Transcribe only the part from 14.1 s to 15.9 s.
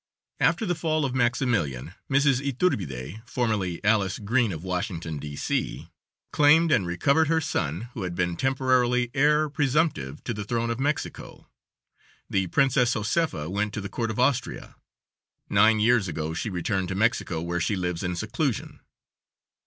Austria. Nine